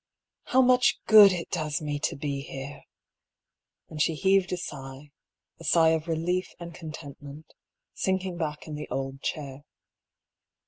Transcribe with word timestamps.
"How 0.51 0.63
much 0.63 0.97
good 1.05 1.31
it 1.31 1.51
does 1.51 1.79
me 1.79 1.99
to 1.99 2.15
be 2.15 2.41
here!" 2.41 2.85
and 3.89 4.01
she 4.01 4.15
heaved 4.15 4.51
a 4.51 4.57
sigh, 4.57 5.11
a 5.59 5.63
sigh 5.63 5.89
of 5.89 6.07
relief 6.07 6.47
and 6.59 6.73
contentment, 6.73 7.53
sinking 7.93 8.35
back 8.39 8.65
in 8.67 8.73
the 8.73 8.89
old 8.89 9.21
chair. 9.21 9.63